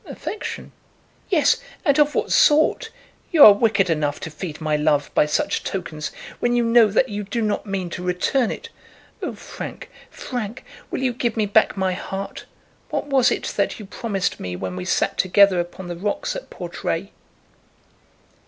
"Affection." 0.07 0.71
"Yes; 1.29 1.57
and 1.85 1.99
of 1.99 2.15
what 2.15 2.31
sort? 2.31 2.89
You 3.31 3.45
are 3.45 3.53
wicked 3.53 3.87
enough 3.87 4.19
to 4.21 4.31
feed 4.31 4.59
my 4.59 4.75
love 4.75 5.11
by 5.13 5.27
such 5.27 5.63
tokens, 5.63 6.09
when 6.39 6.55
you 6.55 6.63
know 6.63 6.87
that 6.87 7.09
you 7.09 7.23
do 7.23 7.39
not 7.39 7.67
mean 7.67 7.91
to 7.91 8.01
return 8.03 8.49
it. 8.49 8.69
Oh, 9.21 9.35
Frank, 9.35 9.91
Frank, 10.09 10.65
will 10.89 11.03
you 11.03 11.13
give 11.13 11.37
me 11.37 11.45
back 11.45 11.77
my 11.77 11.93
heart? 11.93 12.45
What 12.89 13.05
was 13.11 13.29
it 13.29 13.43
that 13.57 13.77
you 13.77 13.85
promised 13.85 14.39
me 14.39 14.55
when 14.55 14.75
we 14.75 14.85
sat 14.85 15.19
together 15.19 15.59
upon 15.59 15.87
the 15.87 15.95
rocks 15.95 16.35
at 16.35 16.49
Portray?" 16.49 17.11